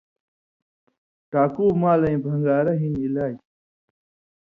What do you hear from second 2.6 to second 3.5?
ہِن علاج